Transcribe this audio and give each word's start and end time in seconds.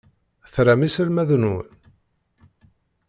Tram 0.53 0.81
iselmaden-nwen? 0.87 1.69